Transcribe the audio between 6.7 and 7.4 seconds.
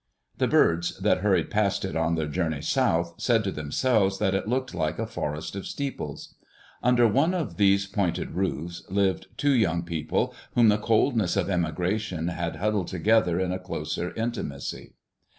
Under one